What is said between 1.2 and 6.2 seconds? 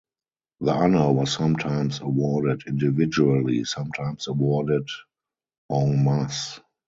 sometimes awarded individually, sometimes awarded "en